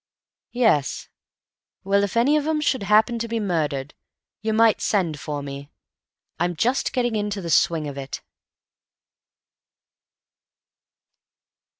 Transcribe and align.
"Yes. 0.55 1.09
Well, 1.83 2.03
if 2.03 2.17
any 2.17 2.35
of 2.35 2.47
'em 2.47 2.59
should 2.59 2.81
happen 2.81 3.19
to 3.19 3.27
be 3.27 3.39
murdered, 3.39 3.93
you 4.41 4.51
might 4.51 4.81
send 4.81 5.19
for 5.19 5.43
me. 5.43 5.69
I'm 6.39 6.55
just 6.55 6.91
getting 6.91 7.15
into 7.15 7.39
the 7.39 7.51
swing 7.51 7.87
of 7.87 7.99
it." 7.99 8.23